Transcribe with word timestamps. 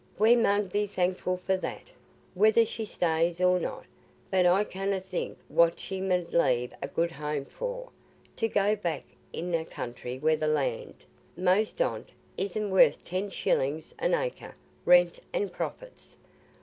We 0.17 0.35
mun 0.35 0.65
be 0.69 0.87
thankful 0.87 1.37
for 1.37 1.55
that, 1.57 1.83
whether 2.33 2.65
she 2.65 2.85
stays 2.85 3.39
or 3.39 3.59
no. 3.59 3.83
But 4.31 4.47
I 4.47 4.63
canna 4.63 4.99
think 4.99 5.37
what 5.47 5.79
she 5.79 6.01
mun 6.01 6.25
leave 6.31 6.73
a 6.81 6.87
good 6.87 7.11
home 7.11 7.45
for, 7.45 7.89
to 8.37 8.47
go 8.47 8.75
back 8.75 9.03
int' 9.31 9.53
a 9.53 9.63
country 9.63 10.17
where 10.17 10.37
the 10.37 10.47
land, 10.47 10.95
most 11.37 11.83
on't, 11.83 12.09
isna 12.35 12.67
worth 12.69 13.03
ten 13.03 13.29
shillings 13.29 13.93
an 13.99 14.15
acre, 14.15 14.55
rent 14.85 15.19
and 15.33 15.53
profits." 15.53 16.15